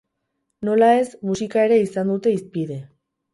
Nola 0.69 0.87
ez, 1.01 1.05
musika 1.31 1.67
ere 1.67 1.79
izan 1.83 2.11
dute 2.13 2.35
hizpide. 2.37 2.81